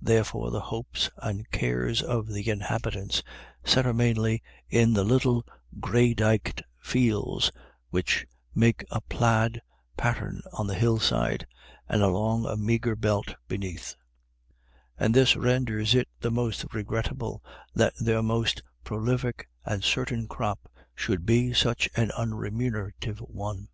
[0.00, 3.24] Therefore the hopes and cares of the inhabitants
[3.64, 5.44] centre mainly in the little
[5.80, 7.50] grey dyked fields
[7.90, 8.24] which
[8.54, 9.60] make a plaid
[9.96, 11.44] pattern on the hillside,
[11.88, 13.96] and along* a meagre belt beneath;
[14.96, 17.42] and this renders it the more regretable
[17.74, 23.66] that their most prolific and certain crop should be such an unremunerative one.